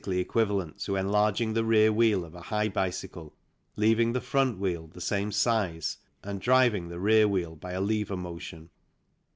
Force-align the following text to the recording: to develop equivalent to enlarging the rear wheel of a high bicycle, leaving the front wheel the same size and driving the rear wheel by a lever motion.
to 0.03 0.09
develop 0.09 0.25
equivalent 0.25 0.79
to 0.79 0.95
enlarging 0.95 1.53
the 1.53 1.63
rear 1.63 1.93
wheel 1.93 2.25
of 2.25 2.33
a 2.33 2.41
high 2.41 2.67
bicycle, 2.67 3.35
leaving 3.75 4.13
the 4.13 4.19
front 4.19 4.57
wheel 4.57 4.87
the 4.87 4.99
same 4.99 5.31
size 5.31 5.97
and 6.23 6.41
driving 6.41 6.89
the 6.89 6.97
rear 6.99 7.27
wheel 7.27 7.55
by 7.55 7.73
a 7.73 7.79
lever 7.81 8.17
motion. 8.17 8.67